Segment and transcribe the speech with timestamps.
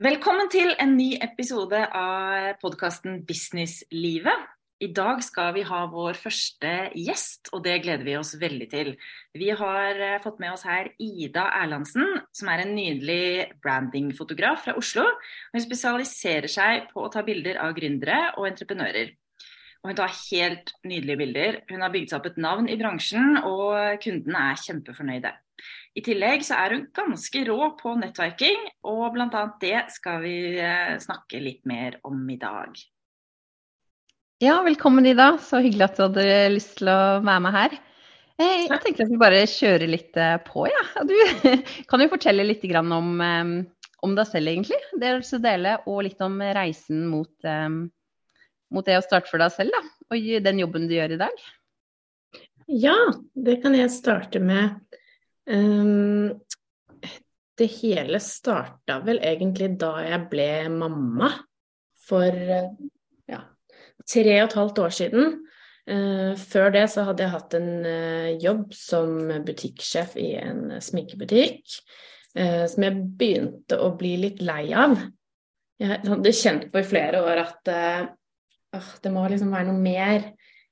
[0.00, 4.46] Velkommen til en ny episode av podkasten Businesslivet.
[4.80, 8.88] I dag skal vi ha vår første gjest, og det gleder vi oss veldig til.
[9.36, 14.78] Vi har eh, fått med oss her Ida Erlandsen, som er en nydelig brandingfotograf fra
[14.80, 15.04] Oslo.
[15.52, 19.12] Hun spesialiserer seg på å ta bilder av gründere og entreprenører.
[19.84, 21.60] Og hun tar helt nydelige bilder.
[21.68, 25.36] Hun har bygd seg opp et navn i bransjen, og kundene er kjempefornøyde.
[25.98, 29.42] I tillegg så er hun ganske rå på nettverking, og bl.a.
[29.62, 32.76] det skal vi eh, snakke litt mer om i dag.
[34.40, 35.32] Ja, velkommen Ida.
[35.42, 37.74] Så hyggelig at du hadde lyst til å være med her.
[38.38, 40.84] Eh, jeg tenkte at vi bare kjører litt eh, på, ja.
[41.02, 41.16] Du
[41.90, 44.78] kan jo fortelle litt om, om deg selv, egentlig.
[44.94, 47.50] Det du skal dele, og litt om reisen mot,
[48.70, 49.82] mot det å starte for deg selv, da.
[50.14, 51.42] Og den jobben du gjør i dag.
[52.70, 52.94] Ja,
[53.34, 54.78] det kan jeg starte med.
[55.48, 56.40] Um,
[57.60, 61.30] det hele starta vel egentlig da jeg ble mamma
[62.08, 62.34] for
[63.30, 63.40] ja,
[64.08, 65.32] tre og et halvt år siden.
[65.90, 69.16] Uh, før det så hadde jeg hatt en uh, jobb som
[69.46, 71.64] butikksjef i en sminkebutikk,
[72.38, 74.96] uh, som jeg begynte å bli litt lei av.
[75.80, 77.70] Jeg hadde kjent på i flere år at
[79.00, 80.26] det må liksom være noe mer.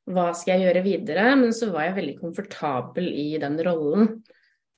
[0.05, 1.31] Hva skal jeg gjøre videre?
[1.41, 4.19] Men så var jeg veldig komfortabel i den rollen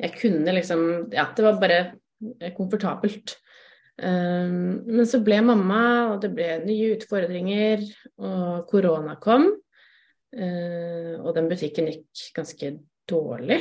[0.01, 1.81] jeg kunne liksom Ja, det var bare
[2.56, 3.37] komfortabelt.
[4.01, 5.83] Um, men så ble mamma,
[6.15, 7.83] og det ble nye utfordringer,
[8.23, 9.51] og korona kom.
[10.31, 12.73] Uh, og den butikken gikk ganske
[13.11, 13.61] dårlig.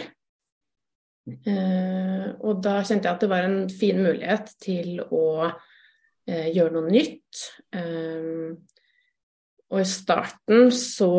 [1.29, 6.75] Uh, og da kjente jeg at det var en fin mulighet til å uh, gjøre
[6.77, 7.45] noe nytt.
[9.69, 11.13] Og i starten så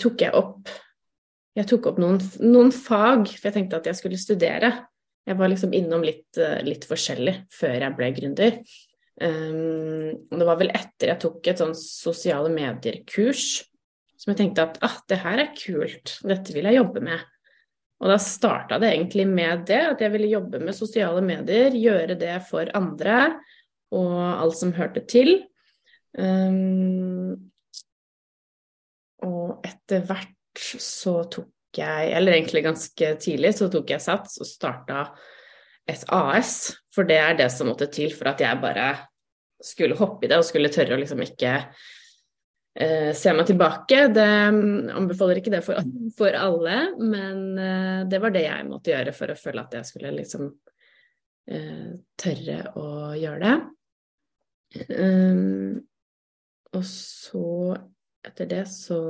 [0.00, 0.72] tok jeg opp
[1.58, 4.72] jeg tok opp noen, noen, fag, for jeg tenkte at jeg skulle studere.
[5.28, 8.60] Jeg var liksom innom litt, eh, litt forskjellig før jeg ble gründer.
[9.18, 13.64] Um, det var vel etter jeg tok et sånn sosiale medier-kurs
[14.18, 17.26] som jeg tenkte at ah, det her er kult, dette vil jeg jobbe med.
[17.98, 22.14] Og da starta det egentlig med det, at jeg ville jobbe med sosiale medier, gjøre
[22.18, 23.38] det for andre
[23.94, 25.32] og alt som hørte til.
[26.18, 27.50] Um,
[29.26, 34.48] og etter hvert så tok jeg, eller egentlig ganske tidlig, så tok jeg sats og
[34.48, 35.04] starta
[35.88, 36.54] et AS.
[36.94, 38.90] For det er det som måtte til for at jeg bare
[39.64, 41.52] skulle hoppe i det og skulle tørre å liksom ikke
[42.78, 44.04] eh, se meg tilbake.
[44.14, 45.80] Det anbefaler ikke det for,
[46.18, 49.90] for alle, men eh, det var det jeg måtte gjøre for å føle at jeg
[49.90, 50.48] skulle liksom
[51.50, 53.56] eh, tørre å gjøre det.
[54.92, 55.78] Um,
[56.76, 57.72] og så,
[58.26, 59.00] etter det, så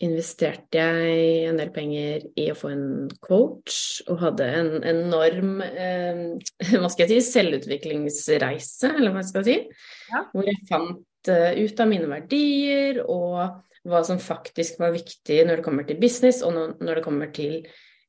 [0.00, 2.84] investerte jeg en del penger i å få en
[3.20, 6.22] coach, og hadde en enorm eh,
[6.80, 10.24] hva skal jeg si, selvutviklingsreise, eller hva skal jeg si, ja.
[10.32, 15.60] hvor jeg fant uh, ut av mine verdier og hva som faktisk var viktig når
[15.60, 17.60] det kommer til business, og når, det kommer til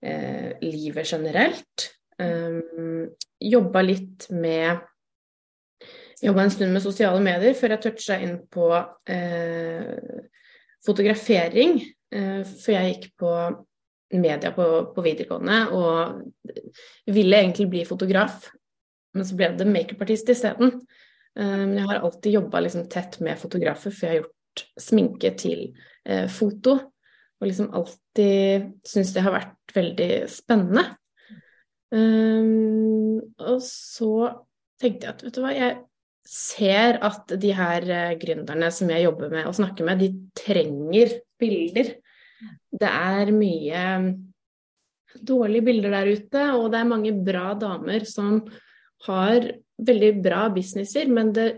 [0.04, 1.92] eh, livet generelt.
[2.22, 3.08] Um,
[3.42, 4.88] jobba litt med
[6.22, 10.20] Jobba en stund med sosiale medier før jeg toucha inn på uh,
[10.86, 11.80] fotografering,
[12.14, 13.34] eh, for jeg gikk på
[14.12, 18.50] media på, på videregående og ville egentlig bli fotograf,
[19.16, 20.74] men så ble det makeupartist isteden.
[21.36, 25.62] Men jeg har alltid jobba liksom tett med fotografer, for jeg har gjort sminke til
[26.04, 26.74] eh, foto.
[27.40, 30.84] Og liksom alltid syns det har vært veldig spennende.
[31.96, 34.12] Og så
[34.82, 35.80] tenkte jeg at vet du hva, jeg
[36.28, 41.16] ser at de her eh, gründerne som jeg jobber med og snakker med, de trenger
[41.42, 41.96] bilder.
[42.72, 43.86] Det er mye
[45.28, 48.40] dårlige bilder der ute, og det er mange bra damer som
[49.08, 49.50] har
[49.82, 51.50] veldig bra businesser, men det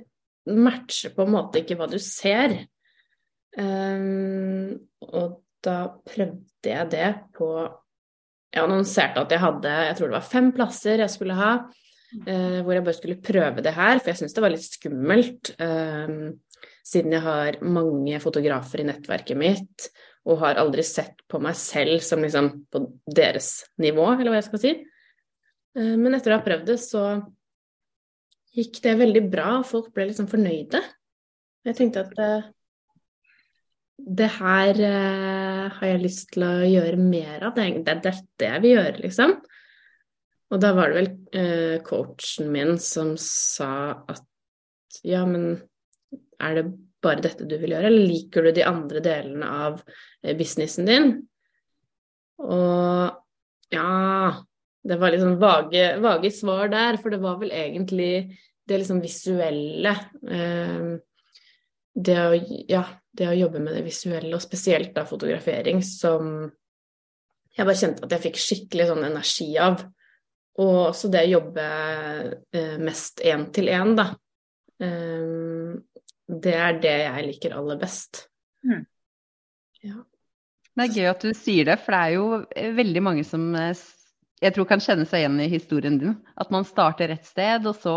[0.50, 2.56] matcher på en måte ikke hva du ser.
[3.54, 4.74] Um,
[5.06, 7.48] og da prøvde jeg det på
[8.54, 11.52] Jeg annonserte at jeg hadde jeg tror det var fem plasser jeg skulle ha.
[12.14, 15.54] Uh, hvor jeg bare skulle prøve det her, for jeg syns det var litt skummelt.
[15.58, 16.34] Uh,
[16.86, 19.88] siden jeg har mange fotografer i nettverket mitt,
[20.30, 24.50] og har aldri sett på meg selv som liksom på deres nivå, eller hva jeg
[24.52, 24.74] skal si.
[25.80, 27.06] Uh, men etter å ha prøvd det, så
[28.54, 30.84] gikk det veldig bra, og folk ble liksom fornøyde.
[31.66, 32.52] Jeg tenkte at
[34.04, 37.56] det her har jeg lyst til å gjøre mer av.
[37.56, 39.38] Det er dette jeg vil gjøre, liksom.
[40.52, 41.10] Og da var det vel
[41.40, 45.56] eh, coachen min som sa at ja, men
[46.44, 46.66] er det
[47.04, 49.80] bare dette du vil gjøre, eller liker du de andre delene av
[50.24, 51.14] eh, businessen din?
[52.44, 53.20] Og
[53.74, 54.44] ja
[54.84, 58.36] Det var liksom vage, vage svar der, for det var vel egentlig
[58.68, 59.94] det liksom visuelle
[60.28, 60.90] eh,
[61.94, 62.34] det, å,
[62.68, 62.82] ja,
[63.16, 66.50] det å jobbe med det visuelle, og spesielt da fotografering, som
[67.54, 69.86] jeg bare kjente at jeg fikk skikkelig sånn energi av.
[70.62, 71.64] Og også det å jobbe
[72.54, 74.12] eh, mest én til én, da.
[74.84, 75.74] Eh,
[76.44, 78.28] det er det jeg liker aller best.
[78.66, 78.84] Mm.
[79.84, 79.98] Ja.
[80.74, 83.74] Det er gøy at du sier det, for det er jo veldig mange som eh,
[84.44, 86.16] jeg tror kan kjenne seg igjen i historien din.
[86.40, 87.96] At man starter rett sted, og så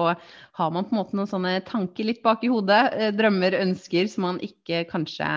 [0.58, 2.82] har man på en måte noen sånne tanker litt bak i hodet.
[2.94, 5.30] Eh, drømmer, ønsker som man ikke kanskje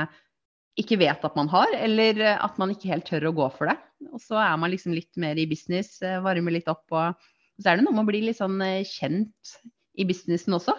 [0.80, 3.76] ikke vet at man har, eller at man ikke helt tør å gå for det.
[4.14, 7.18] Og så er man liksom litt mer i business, eh, varmer litt opp, og
[7.60, 9.56] så er det noe med å bli litt sånn eh, kjent
[10.00, 10.76] i businessen også.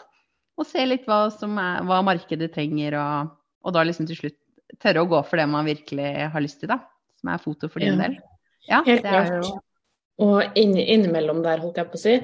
[0.60, 4.38] Og se litt hva, er, hva markedet trenger, og, og, da liksom til slutt
[4.80, 6.80] tørre å gå for det man virkelig har lyst til, da.
[7.20, 8.06] Som er foto for din ja.
[8.06, 8.16] del.
[8.68, 9.36] Ja, Helt klart.
[9.44, 9.58] Jo...
[10.20, 12.16] Og inn, innimellom der, holdt jeg på å si,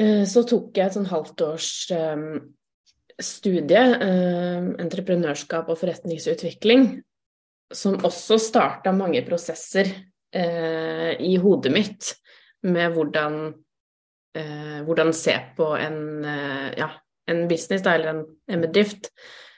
[0.00, 2.38] eh, så tok jeg et sånn halvt års um,
[3.22, 6.88] studie, eh, entreprenørskap og forretningsutvikling,
[7.72, 9.88] som også starta mange prosesser
[10.34, 12.12] eh, i hodet mitt
[12.66, 13.40] med hvordan,
[14.36, 15.98] eh, hvordan se på en,
[16.76, 16.90] ja,
[17.26, 19.10] en business da, eller en, en bedrift.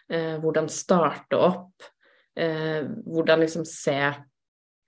[0.08, 1.82] hvordan starte opp.
[2.32, 4.14] hvordan liksom se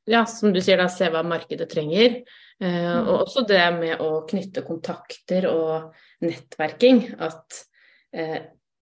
[0.06, 2.23] ja, som du sier, da, se hva markedet trenger.
[2.62, 3.05] Mm.
[3.05, 5.93] Og også det med å knytte kontakter og
[6.25, 7.02] nettverking.
[7.20, 7.66] At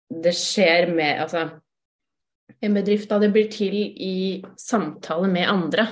[0.09, 1.45] det skjer med Altså,
[2.61, 5.87] en bedrift da det blir til i samtale med andre,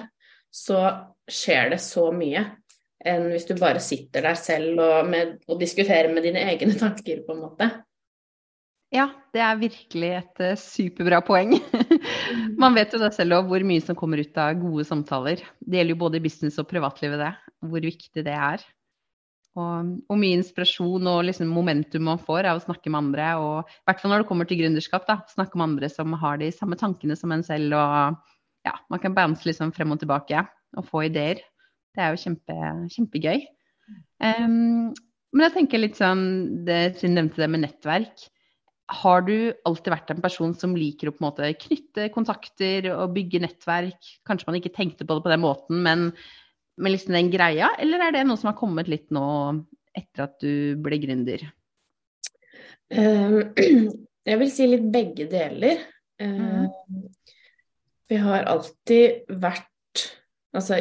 [0.53, 0.83] så
[1.29, 2.43] skjer det så mye
[3.03, 7.23] enn hvis du bare sitter der selv og, med, og diskuterer med dine egne tanker,
[7.25, 7.67] på en måte.
[8.93, 11.55] Ja, det er virkelig et uh, superbra poeng.
[12.61, 15.41] Man vet jo da selv hvor mye som kommer ut av gode samtaler.
[15.59, 17.33] Det gjelder jo både business og privatlivet, det.
[17.65, 18.63] Hvor viktig det er.
[19.53, 23.29] Og, og mye inspirasjon og liksom momentum man får av å snakke med andre.
[23.37, 25.09] Og i hvert fall når det kommer til gründerskap.
[25.29, 27.77] Snakke med andre som har de samme tankene som en selv.
[27.77, 30.45] Og ja, man kan bounce liksom frem og tilbake
[30.77, 31.43] og få ideer.
[31.93, 32.59] Det er jo kjempe,
[32.95, 33.43] kjempegøy.
[34.23, 34.93] Um,
[35.33, 36.23] men jeg tenker litt sånn,
[36.65, 38.27] det, siden du nevnte det med nettverk.
[38.93, 43.13] Har du alltid vært en person som liker å på en måte knytte kontakter og
[43.15, 44.09] bygge nettverk?
[44.27, 46.09] Kanskje man ikke tenkte på det på den måten, men
[46.77, 49.25] med liksom den greia, eller er det noe som har kommet litt nå
[49.93, 51.45] etter at du ble gründer?
[52.93, 53.53] Um,
[54.29, 55.83] jeg vil si litt begge deler.
[56.21, 56.69] Mm.
[58.09, 59.69] Vi har alltid vært
[60.53, 60.77] Altså,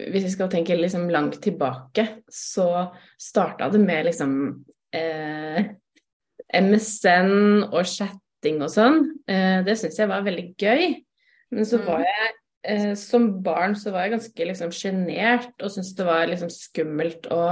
[0.00, 2.86] hvis vi skal tenke liksom langt tilbake, så
[3.20, 4.30] starta det med liksom
[4.96, 5.58] eh,
[6.56, 9.02] MSN og chatting og sånn.
[9.28, 10.86] Eh, det syns jeg var veldig gøy.
[11.52, 12.06] Men så var mm.
[12.08, 16.52] jeg eh, som barn så var jeg ganske liksom sjenert og syntes det var liksom
[16.52, 17.44] skummelt å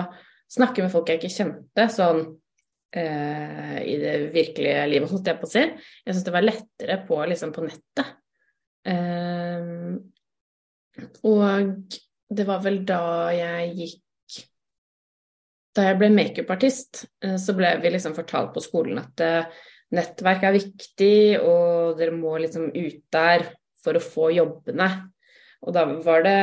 [0.49, 2.23] snakke med folk jeg ikke kjente, sånn
[2.97, 5.65] eh, i det virkelige livet, holdt jeg på å si.
[5.65, 8.15] Jeg syntes det var lettere på, liksom, på nettet.
[8.89, 9.97] Eh,
[11.29, 13.03] og det var vel da
[13.35, 14.05] jeg gikk
[15.77, 19.51] Da jeg ble makeupartist, eh, så ble vi liksom fortalt på skolen at eh,
[19.95, 23.45] nettverk er viktig, og dere må liksom ut der
[23.89, 24.89] for å få jobbene.
[25.65, 26.41] Og da var det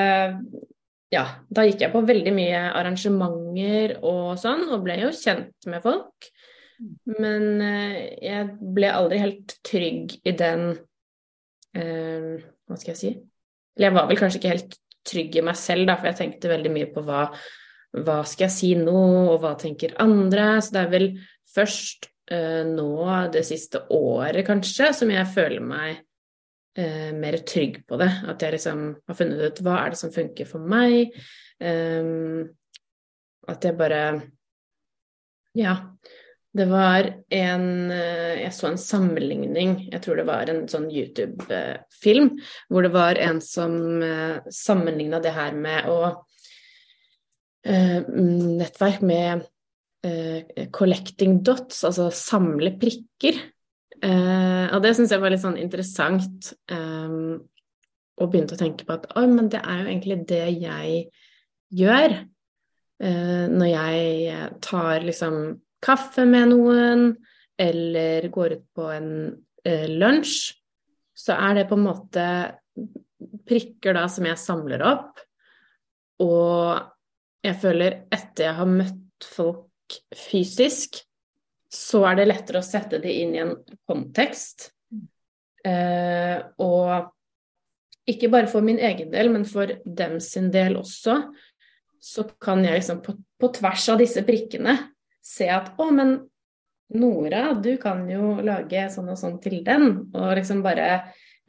[1.13, 5.83] Ja, da gikk jeg på veldig mye arrangementer og sånn, og ble jo kjent med
[5.85, 6.31] folk.
[7.07, 10.73] Men eh, jeg ble aldri helt trygg i den
[11.77, 13.11] eh, Hva skal jeg si?
[13.75, 14.75] Eller jeg var vel kanskje ikke helt
[15.05, 17.27] trygg i meg selv, da, for jeg tenkte veldig mye på hva,
[18.01, 18.97] hva skal jeg si nå,
[19.29, 20.55] og hva tenker andre?
[20.63, 21.07] Så det er vel
[21.55, 22.89] først eh, nå,
[23.31, 26.01] det siste året kanskje, som jeg føler meg
[26.77, 28.11] eh, mer trygg på det.
[28.29, 31.15] At jeg liksom har funnet ut hva er det som funker for meg.
[31.59, 32.51] Um,
[33.47, 34.05] at jeg bare
[35.55, 35.77] Ja.
[36.55, 42.29] Det var en eh, Jeg så en sammenligning, jeg tror det var en sånn YouTube-film,
[42.69, 45.99] hvor det var en som eh, sammenligna det her med å
[47.65, 49.41] Nettverk med
[50.69, 53.39] collecting dots, altså samle prikker.
[54.03, 56.51] Uh, og det syns jeg var litt sånn interessant.
[56.71, 57.19] Eh,
[58.15, 60.99] og begynte å tenke på at oi, men det er jo egentlig det jeg
[61.75, 62.17] gjør.
[63.03, 65.39] Eh, når jeg tar liksom
[65.83, 67.09] kaffe med noen,
[67.59, 70.55] eller går ut på en uh, lunsj,
[71.15, 72.25] så er det på en måte
[73.47, 75.21] prikker da som jeg samler opp.
[76.23, 76.81] Og
[77.45, 80.99] jeg føler etter jeg har møtt folk fysisk,
[81.71, 83.55] så er det lettere å sette det inn i en
[83.87, 84.69] kontekst.
[85.65, 87.11] Eh, og
[88.05, 91.17] ikke bare for min egen del, men for dem sin del også,
[92.05, 94.75] så kan jeg liksom på, på tvers av disse prikkene
[95.25, 96.19] se at å, men
[96.93, 100.89] Nora, du kan jo lage sånn og sånn til den, og liksom bare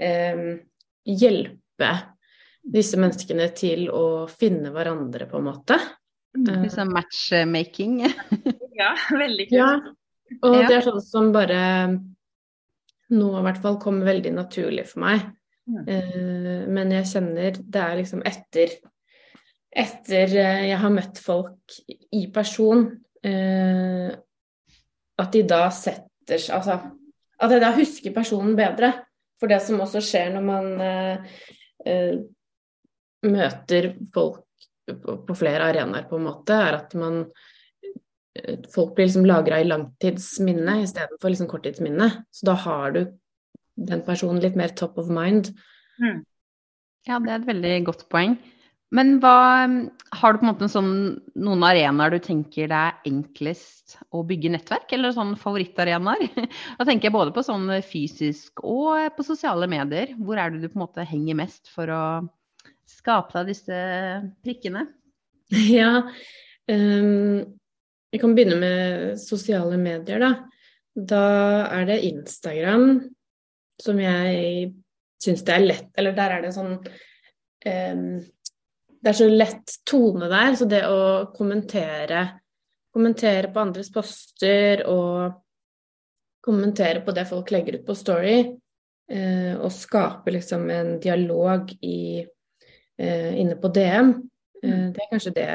[0.00, 0.56] eh,
[1.04, 1.90] hjelpe
[2.66, 5.76] disse menneskene til å finne hverandre, på en måte.
[6.36, 8.00] Litt sånn matchmaking.
[8.80, 9.60] ja, veldig kult.
[9.60, 9.70] Ja,
[10.42, 11.60] og det er sånn som bare
[13.14, 15.24] nå i hvert fall kommer veldig naturlig for meg.
[15.66, 16.70] Mm.
[16.74, 18.74] Men jeg kjenner det er liksom etter
[19.76, 21.74] etter eh, jeg har møtt folk
[22.16, 22.86] i person,
[23.26, 24.08] eh,
[25.16, 26.78] at de da setter seg Altså
[27.36, 28.94] at jeg da husker personen bedre.
[29.36, 30.68] For det som også skjer når man
[33.28, 34.64] møter folk
[35.28, 37.18] på flere arenaer, på en måte, er at man
[38.72, 42.10] Folk blir liksom lagra i langtidsminne istedenfor liksom korttidsminne.
[42.34, 43.00] Så da har du
[43.76, 45.52] den personen litt mer top of mind.
[46.00, 46.24] Mm.
[47.06, 48.36] Ja, det er et veldig godt poeng.
[48.94, 49.66] Men hva
[50.16, 50.92] Har du på en måte sånn,
[51.34, 56.28] noen arenaer du tenker det er enklest å bygge nettverk, eller sånn favorittarenaer?
[56.78, 60.14] Da tenker jeg både på sånn fysisk og på sosiale medier.
[60.16, 62.04] Hvor er det du på en måte henger mest for å
[62.88, 63.82] skape deg disse
[64.46, 64.86] prikkene?
[65.50, 66.00] Ja,
[66.66, 67.44] um,
[68.10, 70.32] vi kan begynne med sosiale medier, da.
[70.96, 71.24] Da
[71.76, 72.86] er det Instagram
[73.82, 74.70] som jeg
[75.20, 78.04] syns det er lett Eller der er det sånn um,
[78.96, 81.00] Det er så lett tone der, så det å
[81.36, 82.22] kommentere
[82.96, 85.42] Kommentere på andres poster og
[86.46, 88.36] kommentere på det folk legger ut på Story,
[89.12, 94.12] uh, og skape liksom en dialog i uh, inne på DM.
[94.62, 94.92] Eh, mm.
[94.94, 95.48] Det er kanskje det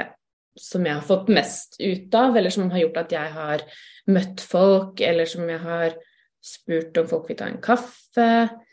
[0.57, 3.65] som jeg har fått mest ut av, eller som har gjort at jeg har
[4.11, 5.95] møtt folk, eller som jeg har
[6.41, 8.01] spurt om folk vil ta en kaffe.
[8.15, 8.31] Det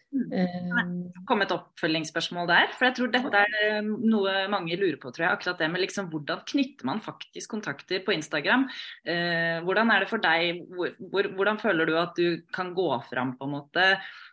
[0.09, 0.69] Eh,
[1.29, 2.71] kom et oppfølgingsspørsmål der.
[2.77, 5.33] For jeg tror dette er noe mange lurer på, tror jeg.
[5.37, 8.65] Akkurat det med liksom hvordan knytter man faktisk kontakter på Instagram.
[9.05, 13.37] Eh, hvordan er det for deg, hvor, hvordan føler du at du kan gå fram
[13.37, 14.28] på en måte Mm,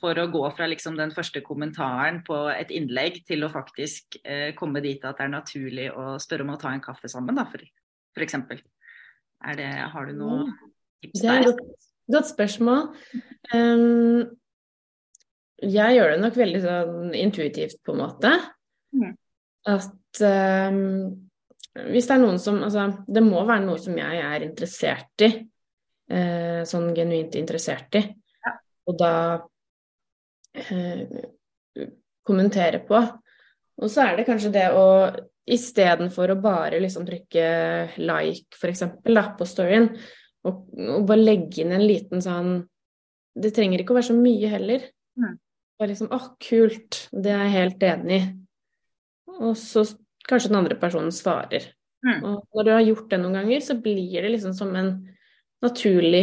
[0.00, 4.54] for å gå fra liksom den første kommentaren på et innlegg til å faktisk eh,
[4.58, 7.46] komme dit at det er naturlig å spørre om å ta en kaffe sammen, da.
[9.44, 9.60] Er
[9.92, 10.46] har du noe
[11.04, 11.26] tips der?
[11.26, 12.88] Det er et godt, godt spørsmål.
[13.52, 14.24] Um,
[15.64, 18.32] jeg gjør det nok veldig sånn intuitivt, på en måte.
[18.96, 19.14] Mm.
[19.70, 20.80] At um,
[21.90, 25.32] hvis det er noen som Altså, det må være noe som jeg er interessert i.
[26.10, 28.04] Uh, sånn genuint interessert i.
[28.90, 29.12] Og da
[30.54, 31.04] eh,
[32.24, 33.00] kommentere på.
[33.80, 34.86] Og så er det kanskje det å
[35.44, 37.48] istedenfor å bare liksom trykke
[38.00, 39.90] like, f.eks., på storyen,
[40.44, 42.56] og, og, bare legge inn en liten sånn
[43.34, 44.82] Det trenger ikke å være så mye heller.
[45.80, 47.08] Bare liksom Å, kult.
[47.10, 48.26] Det er jeg helt enig i.
[49.40, 49.82] Og så
[50.28, 51.66] kanskje den andre personen svarer.
[52.04, 52.20] Mm.
[52.20, 54.92] Og når du har gjort det noen ganger, så blir det liksom som en
[55.64, 56.22] naturlig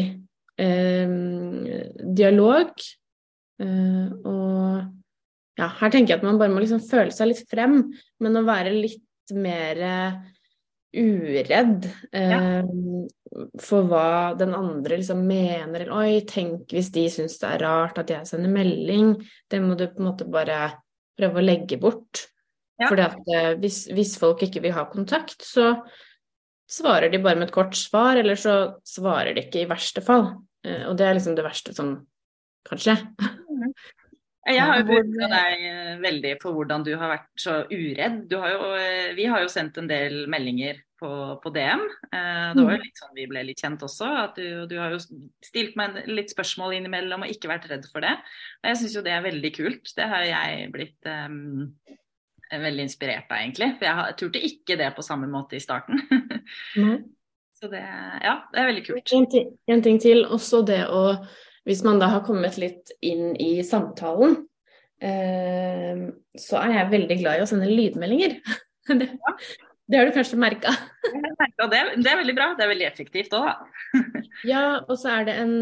[0.62, 2.70] dialog
[3.62, 7.84] Uh, og ja, her tenker jeg at man bare må liksom føle seg litt frem,
[8.24, 9.82] men å være litt mer
[10.92, 12.40] uredd eh, ja.
[13.62, 15.86] for hva den andre liksom mener.
[15.86, 19.14] Eller oi, tenk hvis de syns det er rart at jeg sender melding.
[19.52, 20.64] Det må du på en måte bare
[21.20, 22.26] prøve å legge bort.
[22.82, 22.90] Ja.
[22.90, 25.76] For hvis, hvis, folk ikke vil ha kontakt, så
[26.72, 28.56] svarer de bare med et kort svar, eller så
[28.88, 30.32] svarer de ikke i verste fall.
[30.62, 31.96] Og det er liksom det verste som
[32.68, 32.96] kan skje.
[34.42, 38.32] Jeg har jo beundra deg eh, veldig for hvordan du har vært så uredd.
[38.42, 41.12] Har jo, eh, vi har jo sendt en del meldinger på,
[41.44, 41.84] på DM.
[42.10, 42.86] Eh, det var jo mm.
[42.88, 44.10] litt sånn vi ble litt kjent også.
[44.24, 45.02] at Du, du har jo
[45.46, 48.16] stilt meg litt spørsmål innimellom og ikke vært redd for det.
[48.64, 49.94] Og jeg syns jo det er veldig kult.
[49.98, 51.70] Det har jeg blitt um,
[52.50, 53.76] veldig inspirert av, egentlig.
[53.78, 56.02] For jeg, jeg turte ikke det på samme måte i starten.
[57.62, 57.86] Så det,
[58.26, 59.14] ja, det er veldig kult.
[59.14, 61.02] En ting, en ting til, også det å
[61.68, 64.40] hvis man da har kommet litt inn i samtalen,
[65.02, 68.40] eh, så er jeg veldig glad i å sende lydmeldinger.
[69.02, 69.12] det,
[69.86, 70.74] det har du kanskje merka?
[71.06, 72.52] det, det er veldig bra.
[72.58, 74.02] Det er veldig effektivt òg, da.
[74.52, 75.60] ja, og så er det en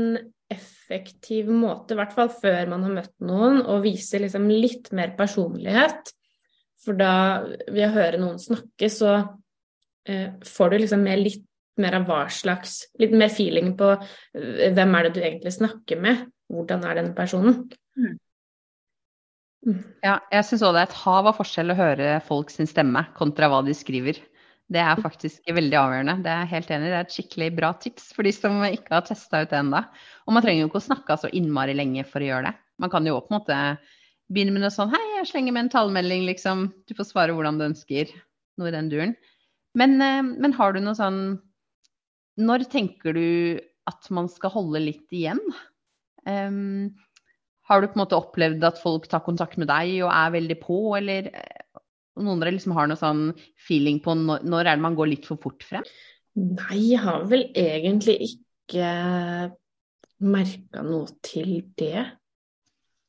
[0.50, 5.14] effektiv måte, i hvert fall før man har møtt noen, å vise liksom litt mer
[5.20, 6.14] personlighet.
[6.80, 9.18] For da, ved å høre noen snakke, så
[10.08, 11.46] eh, får du liksom med litt
[11.82, 16.02] mer av hva slags Litt mer feeling på eh, hvem er det du egentlig snakker
[16.02, 16.26] med?
[16.50, 17.62] Hvordan er den personen?
[17.98, 18.18] Mm.
[19.68, 19.80] mm.
[20.06, 23.06] Ja, jeg syns òg det er et hav av forskjell å høre folk sin stemme
[23.18, 24.22] kontra hva de skriver.
[24.70, 26.20] Det er faktisk veldig avgjørende.
[26.26, 26.90] Det er helt enig.
[26.92, 29.82] Det er et skikkelig bra tips for de som ikke har testa ut det ennå.
[30.28, 32.60] Og man trenger jo ikke å snakke så innmari lenge for å gjøre det.
[32.80, 33.58] Man kan jo på en måte
[34.30, 36.68] begynne med noe sånn Hei, jeg slenger med en tallmelding, liksom.
[36.86, 38.14] Du får svare hvordan du ønsker.
[38.62, 39.16] Noe i den duren.
[39.78, 41.40] Men, eh, men har du noe sånn
[42.40, 43.28] når tenker du
[43.90, 45.42] at man skal holde litt igjen.
[46.28, 46.92] Um,
[47.70, 50.58] har du på en måte opplevd at folk tar kontakt med deg og er veldig
[50.62, 51.82] på, eller eh,
[52.20, 53.24] noen av dere liksom har noe sånn
[53.62, 55.86] feeling på når, når er det man går litt for fort frem?
[56.40, 58.90] Nei, jeg har vel egentlig ikke
[60.20, 62.08] merka noe til det.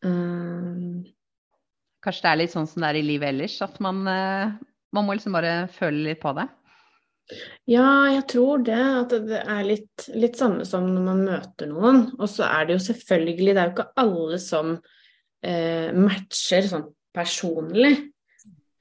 [0.05, 1.03] Um...
[2.01, 4.55] Kanskje det er litt sånn som det er i livet ellers, at man, uh,
[4.97, 6.47] man må liksom bare føle litt på det?
[7.71, 8.79] Ja, jeg tror det.
[8.79, 12.07] At det er litt, litt samme som når man møter noen.
[12.19, 14.73] Og så er det jo selvfølgelig, det er jo ikke alle som
[15.43, 17.95] eh, matcher sånn personlig.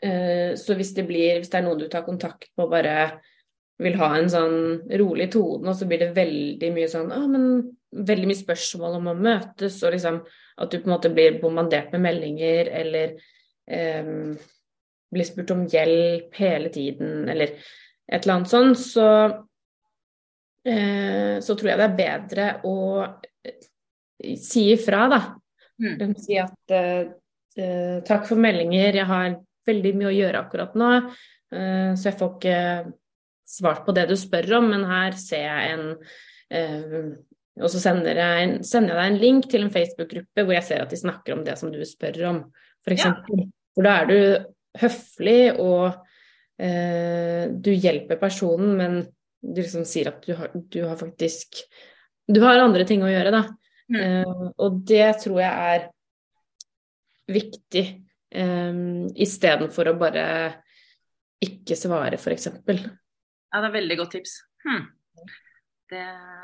[0.01, 2.96] Eh, så hvis det blir, hvis det er noen du tar kontakt på og bare
[3.79, 4.56] vil ha en sånn
[5.00, 7.46] rolig tone, og så blir det veldig mye sånn ah, men
[7.89, 10.22] veldig mye spørsmål om å møtes, og liksom
[10.60, 13.15] at du på en måte blir bombardert med meldinger, eller
[13.72, 14.10] eh,
[15.10, 17.56] blir spurt om hjelp hele tiden, eller
[18.10, 19.10] et eller annet sånt, så,
[20.66, 23.68] eh, så tror jeg det er bedre å eh,
[24.39, 25.22] si ifra, da.
[25.80, 26.16] Mm.
[26.20, 27.12] Si at eh,
[27.60, 29.38] eh, takk for meldinger, jeg har
[29.70, 30.92] veldig mye å gjøre akkurat nå,
[31.54, 32.60] eh, så jeg får ikke
[33.50, 35.88] svart på det du spør om, men her ser jeg en
[36.54, 37.18] eh,
[37.60, 40.84] og så sender jeg, sender jeg, deg en link til en Facebook-gruppe hvor jeg ser
[40.84, 42.38] at de snakker om det som du spør om,
[42.88, 43.04] f.eks.
[43.04, 43.48] Ja.
[43.75, 44.20] For da er du
[44.80, 45.98] høflig og
[46.60, 48.98] du hjelper personen, men
[49.39, 51.62] du liksom sier at du har, du har, faktisk
[52.28, 53.44] Du har andre ting å gjøre, da.
[53.89, 54.00] Mm.
[54.01, 55.88] Eh, og det tror jeg er
[57.30, 57.84] viktig,
[58.42, 60.25] um, istedenfor å bare
[61.46, 62.50] ikke svare, f.eks.
[62.50, 64.36] Ja, det er veldig godt tips.
[64.66, 64.88] Hmm.
[65.89, 66.01] Det,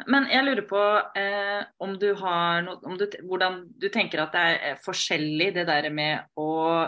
[0.09, 0.79] men jeg lurer på
[1.19, 5.51] eh, om du har noe om du, Hvordan du tenker at det er eh, forskjellig
[5.59, 6.47] det der med å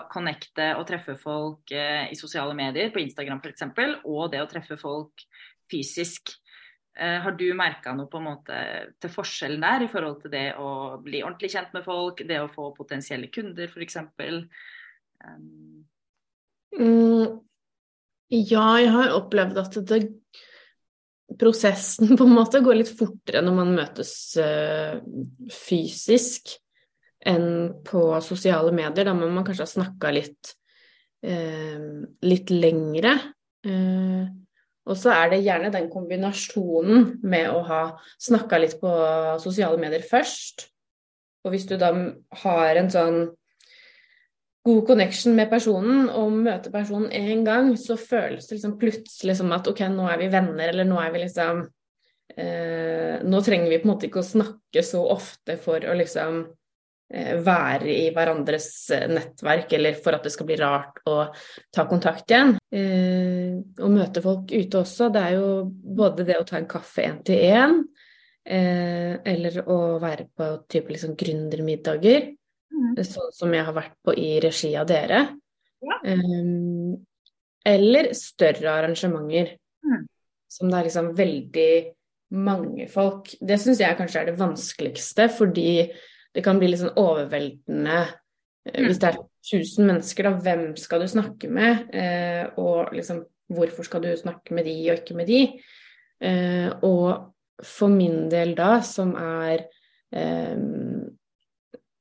[0.09, 3.67] connecte og treffe folk eh, i sosiale medier, på Instagram f.eks.,
[4.09, 5.27] og det å treffe folk
[5.69, 6.33] fysisk.
[6.97, 8.57] Eh, har du merka noe på en måte
[8.97, 12.49] til forskjellen der i forhold til det å bli ordentlig kjent med folk, det å
[12.49, 14.01] få potensielle kunder f.eks.?
[15.21, 15.85] Um...
[16.73, 17.37] Mm,
[18.33, 20.01] ja, jeg har opplevd at det
[21.35, 24.97] prosessen på en måte går litt fortere når man møtes uh,
[25.51, 26.55] fysisk
[27.27, 27.49] enn
[27.87, 29.09] på sosiale medier.
[29.09, 30.53] Da må man kanskje ha snakka litt,
[31.27, 33.17] uh, litt lengre.
[33.67, 34.23] Uh,
[34.87, 37.81] og så er det gjerne den kombinasjonen med å ha
[38.23, 38.91] snakka litt på
[39.43, 40.69] sosiale medier først.
[41.43, 41.91] Og hvis du da
[42.43, 43.19] har en sånn
[44.67, 49.51] god connection med personen og møter personen én gang, så føles det liksom plutselig som
[49.55, 51.63] at ok, nå er vi venner, eller nå er vi liksom
[52.35, 56.41] eh, Nå trenger vi på en måte ikke å snakke så ofte for å liksom
[57.13, 61.17] eh, være i hverandres eh, nettverk, eller for at det skal bli rart å
[61.73, 62.57] ta kontakt igjen.
[62.67, 67.07] Eh, å møte folk ute også, det er jo både det å ta en kaffe
[67.07, 67.79] én til én,
[68.43, 72.35] eh, eller å være på type liksom gründermiddager.
[73.05, 75.21] Sånn som jeg har vært på i regi av dere.
[75.85, 75.99] Ja.
[76.07, 76.95] Um,
[77.67, 79.55] eller større arrangementer.
[79.85, 80.05] Mm.
[80.49, 81.71] Som det er liksom veldig
[82.37, 83.31] mange folk.
[83.39, 85.71] Det syns jeg kanskje er det vanskeligste, fordi
[86.35, 88.87] det kan bli litt sånn overveldende eh, mm.
[88.87, 91.87] hvis det er 1000 mennesker, da, hvem skal du snakke med?
[91.95, 95.41] Eh, og liksom hvorfor skal du snakke med de og ikke med de?
[96.19, 99.65] Eh, og for min del da, som er
[100.11, 100.57] eh,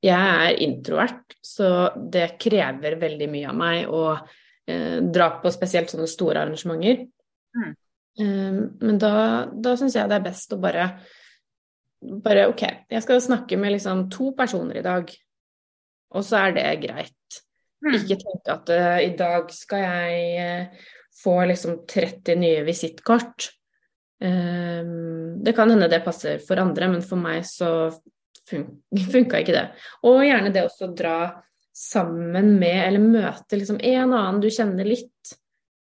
[0.04, 5.92] jeg er introvert, så det krever veldig mye av meg å eh, dra på spesielt
[5.92, 7.06] sånne store arrangementer.
[7.56, 7.72] Mm.
[8.16, 9.12] Um, men da,
[9.52, 10.86] da syns jeg det er best å bare
[12.24, 15.10] bare OK, jeg skal snakke med liksom to personer i dag,
[16.14, 17.40] og så er det greit.
[17.84, 17.96] Mm.
[17.98, 20.86] Ikke tenke at uh, i dag skal jeg uh,
[21.22, 23.50] få liksom 30 nye visittkort.
[24.22, 27.90] Um, det kan hende det passer for andre, men for meg så
[28.48, 28.66] fun
[29.12, 29.66] funka ikke det.
[30.06, 31.18] Og gjerne det også å dra
[31.76, 35.36] sammen med, eller møte liksom en annen du kjenner litt.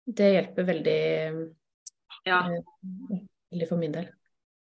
[0.04, 1.00] Det hjelper veldig,
[2.28, 2.42] ja.
[2.48, 4.08] Eh, veldig for min del.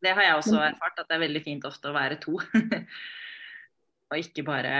[0.03, 2.35] Det har jeg også erfart, at det er veldig fint ofte å være to.
[4.09, 4.73] og ikke bare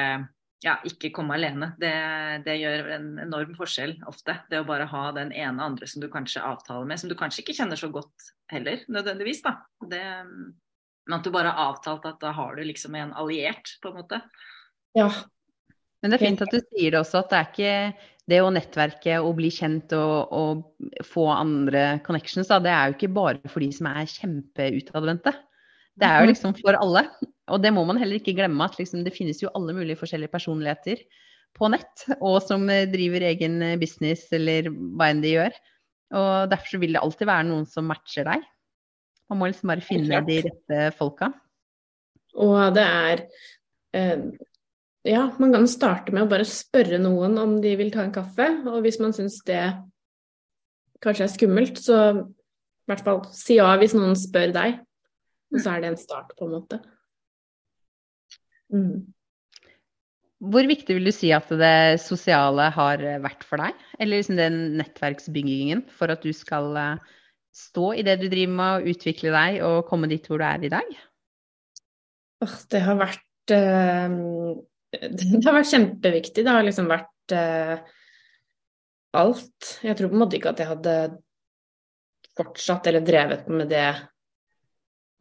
[0.64, 1.74] ja, ikke komme alene.
[1.80, 1.94] Det,
[2.46, 4.38] det, gjør en enorm forskjell ofte.
[4.50, 7.44] Det å bare ha den ene andre som du kanskje avtaler med, som du kanskje
[7.44, 9.44] ikke kjenner så godt heller, nødvendigvis.
[9.46, 9.58] da.
[9.92, 10.04] Det,
[11.08, 14.00] men at du bare har avtalt at da har du liksom en alliert, på en
[14.02, 14.20] måte.
[14.98, 15.10] Ja.
[16.02, 18.52] Men det er fint at du sier det også, at det er ikke det å
[18.56, 23.52] nettverke og bli kjent og, og få andre connections, da, det er jo ikke bare
[23.52, 25.34] for de som er kjempeutadvendte.
[26.00, 26.32] Det er jo mhm.
[26.32, 27.06] liksom for alle.
[27.52, 30.32] Og det må man heller ikke glemme, at liksom, det finnes jo alle mulige forskjellige
[30.32, 31.04] personligheter
[31.54, 35.60] på nett, og som driver egen business eller hva enn de gjør.
[36.18, 38.48] Og derfor vil det alltid være noen som matcher deg.
[39.32, 41.32] Man må liksom bare finne de rette folka.
[42.44, 43.24] Og det er
[43.96, 44.26] eh,
[45.04, 48.48] Ja, man kan starte med å bare spørre noen om de vil ta en kaffe.
[48.70, 49.66] Og hvis man syns det
[51.04, 54.78] kanskje er skummelt, så i hvert fall si ja hvis noen spør deg.
[55.54, 56.80] Og så er det en start, på en måte.
[58.74, 59.04] Mm.
[60.44, 63.78] Hvor viktig vil du si at det sosiale har vært for deg?
[64.00, 67.14] Eller liksom den nettverksbyggingen for at du skal eh,
[67.54, 70.64] stå i det du driver med, og utvikle deg og komme dit hvor du er
[70.66, 70.94] i dag?
[72.44, 74.16] Det har vært eh,
[75.20, 76.46] Det har vært kjempeviktig.
[76.46, 77.78] Det har liksom vært eh,
[79.18, 79.76] alt.
[79.86, 80.98] Jeg tror på en måte ikke at jeg hadde
[82.38, 83.88] fortsatt eller drevet med det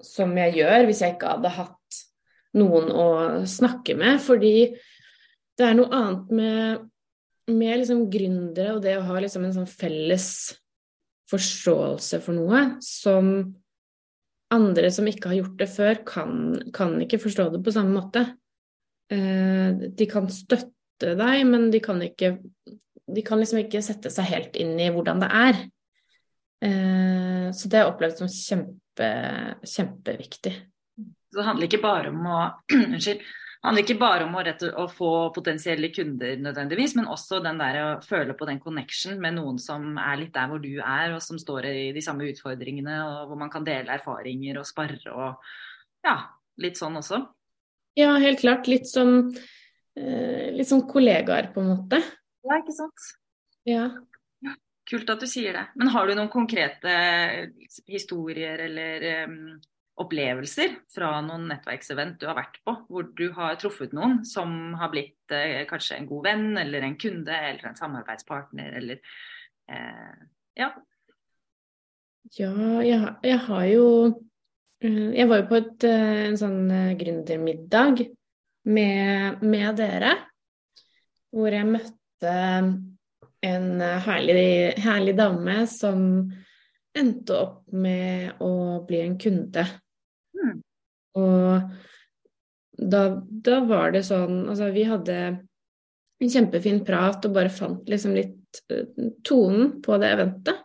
[0.03, 2.01] som jeg gjør, hvis jeg ikke hadde hatt
[2.59, 3.07] noen å
[3.49, 4.21] snakke med.
[4.25, 4.55] Fordi
[5.57, 6.89] det er noe annet med,
[7.53, 10.29] med liksom gründere og det å ha liksom en sånn felles
[11.33, 13.33] forståelse for noe som
[14.53, 16.33] andre som ikke har gjort det før, kan,
[16.77, 18.27] kan ikke forstå det på samme måte.
[19.13, 22.37] Eh, de kan støtte deg, men de kan ikke
[23.13, 25.57] De kan liksom ikke sette seg helt inn i hvordan det er.
[26.65, 29.09] Eh, så det jeg opplevd som kjempe,
[29.69, 30.53] kjempeviktig.
[30.97, 32.39] Så det handler ikke bare om å
[33.63, 37.61] det handler ikke bare om å, rette, å, få potensielle kunder nødvendigvis, men også den
[37.61, 41.13] der å føle på den connection med noen som er litt der hvor du er,
[41.15, 45.15] og som står i de samme utfordringene, og hvor man kan dele erfaringer og sparre
[45.15, 45.47] og
[46.03, 46.17] ja,
[46.59, 47.23] litt sånn også.
[48.03, 48.67] Ja, helt klart.
[48.67, 49.31] Litt som,
[49.95, 52.03] eh, litt som kollegaer, på en måte.
[52.43, 53.11] Ja, ikke sant.
[53.63, 53.93] Ja.
[54.91, 55.69] Kult at du sier det.
[55.79, 56.97] Men har du noen konkrete
[57.87, 59.37] historier eller um,
[60.01, 64.93] opplevelser fra noen nettverksevent du har vært på, hvor du har truffet noen som har
[64.93, 69.03] blitt eh, kanskje en god venn eller en kunde eller en samarbeidspartner eller
[69.69, 70.23] eh,
[70.59, 70.73] ja.
[72.39, 72.53] Ja,
[72.87, 73.87] jeg, jeg, har jo
[74.81, 76.63] eh, Jeg var jo på et, eh, en sånn
[77.01, 78.07] gründermiddag
[78.73, 80.15] med, med dere,
[81.35, 82.33] hvor jeg møtte
[83.43, 83.67] en
[84.07, 86.05] herlig, herlig dame som
[86.99, 89.67] endte opp med å bli en kunde
[90.33, 90.61] Mm.
[91.19, 91.73] Og
[92.73, 95.17] da, da, var det sånn Altså, vi hadde
[96.23, 98.87] en kjempefin prat og bare fant liksom litt uh,
[99.27, 100.61] tonen på det eventet.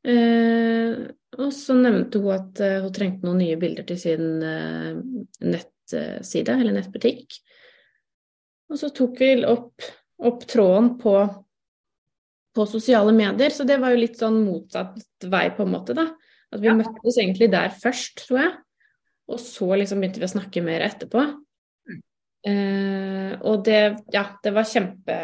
[0.00, 0.96] Eh,
[1.38, 6.74] og så nevnte hun at uh, hun trengte noen nye bilder til sin nettside, eller
[6.74, 7.38] nettbutikk.
[8.70, 9.86] Og så tok vi opp,
[10.26, 11.14] opp tråden på,
[12.60, 16.10] på, sosiale medier, så det var jo litt sånn motsatt vei, på en måte, da.
[16.50, 16.76] At vi ja.
[16.76, 18.52] møttes egentlig der først, tror jeg.
[19.30, 21.22] Og så liksom begynte vi å snakke mer etterpå.
[21.88, 22.00] Mm.
[22.50, 23.82] Eh, og det,
[24.14, 25.18] ja, det var kjempe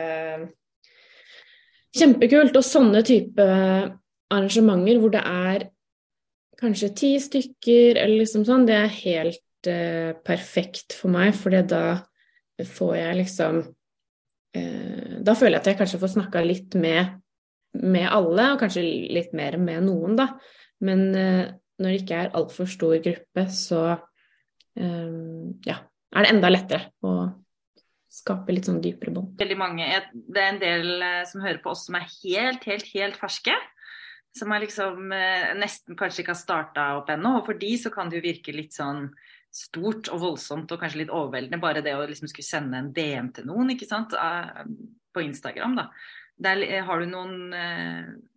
[1.97, 2.57] Kjempekult.
[2.59, 3.47] Og sånne type
[4.27, 5.67] arrangementer hvor det er
[6.61, 11.99] kanskje ti stykker eller liksom sånn, det er helt eh, perfekt for meg, for da
[12.57, 13.59] får jeg liksom
[14.57, 17.19] eh, Da føler jeg at jeg kanskje får snakka litt med,
[17.83, 20.31] med alle, og kanskje litt mer med noen, da.
[20.85, 21.47] Men eh,
[21.81, 23.83] når det ikke er altfor stor gruppe, så
[24.81, 25.81] um, ja,
[26.17, 27.17] er det enda lettere å
[28.17, 29.35] skape litt sånn dypere bånd.
[29.41, 32.89] Veldig mange, Det er en del eh, som hører på oss som er helt, helt,
[32.95, 33.55] helt ferske.
[34.37, 37.39] Som er liksom eh, nesten kanskje ikke har starta opp ennå.
[37.41, 39.11] Og for de så kan det jo virke litt sånn
[39.57, 41.61] stort og voldsomt og kanskje litt overveldende.
[41.61, 44.17] Bare det å liksom skulle sende en DM til noen, ikke sant.
[44.17, 45.91] På Instagram, da.
[46.43, 47.55] Der har du noen,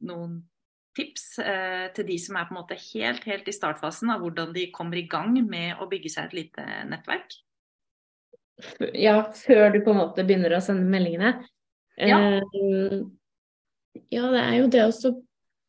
[0.08, 0.38] noen
[1.00, 4.52] tips eh, til de som er på en måte helt, helt i startfasen av hvordan
[4.56, 7.38] de kommer i gang med å bygge seg et lite nettverk?
[8.98, 11.38] Ja, før du på en måte begynner å sende meldingene.
[12.00, 13.00] Ja, eh,
[14.12, 15.16] ja det er jo det å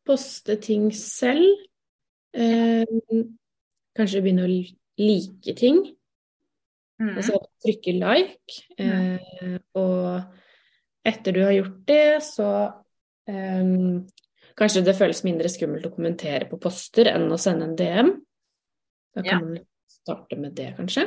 [0.09, 1.47] poste ting selv.
[2.35, 2.99] Eh,
[3.99, 5.83] kanskje begynne å like ting.
[7.01, 7.15] Mm.
[7.15, 8.61] Altså trykke like.
[8.81, 9.61] Mm.
[9.79, 10.37] og
[11.07, 12.49] etter du har gjort det, så
[13.29, 14.07] um,
[14.61, 18.11] Kanskje det føles mindre skummelt å kommentere på poster enn å sende en DM.
[19.17, 19.39] Da kan ja.
[19.41, 21.07] man starte med det, kanskje.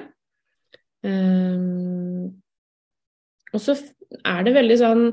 [1.03, 2.31] Um,
[3.53, 3.75] og så
[4.23, 5.07] er det veldig sånn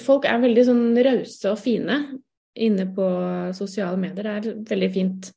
[0.00, 1.96] Folk er veldig sånn rause og fine
[2.54, 3.06] inne på
[3.54, 4.24] sosiale medier.
[4.24, 5.28] Det er et veldig fint,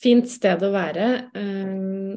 [0.00, 1.06] fint sted å være.
[1.36, 2.16] Um,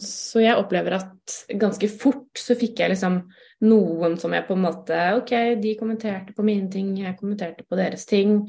[0.00, 3.18] så jeg opplever at ganske fort så fikk jeg liksom
[3.64, 7.78] noen som jeg på en måte OK, de kommenterte på mine ting, jeg kommenterte på
[7.78, 8.42] deres ting.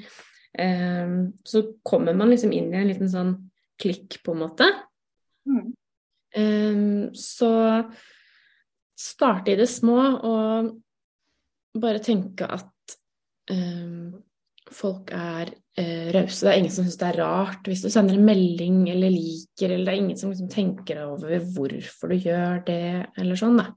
[0.51, 3.35] Um, så kommer man liksom inn i en liten sånn
[3.81, 4.67] klikk, på en måte.
[5.47, 5.69] Mm.
[6.37, 7.51] Um, så
[9.01, 10.71] starte i det små og
[11.81, 12.95] bare tenke at
[13.51, 14.11] um,
[14.71, 16.43] folk er uh, rause.
[16.45, 19.71] Det er ingen som syns det er rart hvis du sender en melding eller liker,
[19.71, 22.83] eller det er ingen som liksom tenker over hvorfor du gjør det,
[23.19, 23.71] eller sånn, da.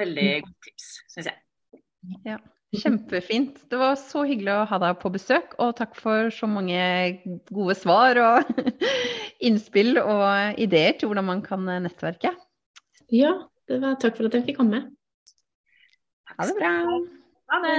[0.00, 1.38] Veldig godt tips, syns jeg.
[2.26, 2.36] Ja,
[2.76, 3.62] kjempefint.
[3.70, 6.80] Det var så hyggelig å ha deg på besøk, og takk for så mange
[7.48, 8.50] gode svar og
[9.46, 12.34] innspill og ideer til hvordan man kan nettverke.
[13.12, 13.34] Ja,
[13.70, 14.84] det var takk for at jeg fikk komme.
[16.36, 16.72] Ha det bra.
[17.52, 17.76] Ha det.